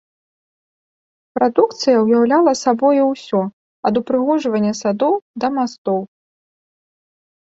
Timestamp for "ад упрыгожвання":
3.89-4.73